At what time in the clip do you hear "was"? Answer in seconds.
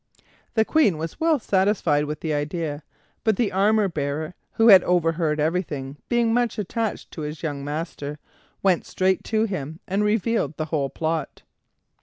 0.97-1.19